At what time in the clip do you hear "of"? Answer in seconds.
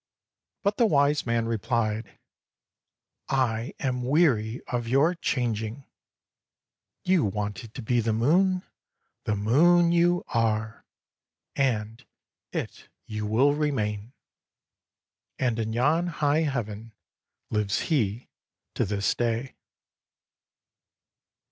4.67-4.87